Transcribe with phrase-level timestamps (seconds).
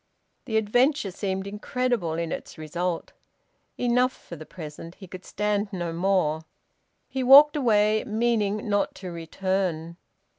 [0.45, 3.13] The adventure seemed incredible in its result.
[3.77, 4.95] Enough for the present!
[4.95, 6.41] He could stand no more.
[7.07, 9.97] He walked away, meaning not to return.